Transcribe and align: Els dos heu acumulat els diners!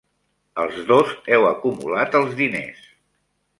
Els 0.63 0.79
dos 0.91 1.11
heu 1.35 1.45
acumulat 1.51 2.19
els 2.23 2.35
diners! 2.43 2.83